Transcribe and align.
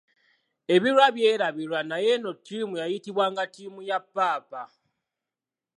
Ebirwa 0.75 1.05
byerabirwa 1.15 1.79
naye 1.89 2.07
eno 2.15 2.29
ttiimu 2.37 2.75
yayitibwanga 2.81 3.43
ttiimu 3.49 3.81
ya 3.89 3.99
Paapa. 4.13 4.63